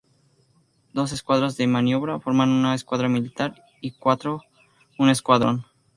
Dos 0.93 1.11
escuadras 1.11 1.57
de 1.57 1.67
maniobra 1.67 2.19
forman 2.19 2.49
una 2.49 2.73
escuadra 2.73 3.07
militar, 3.07 3.63
y 3.81 3.91
cuatro 3.91 4.41
un 4.97 5.09
escuadrón. 5.11 5.67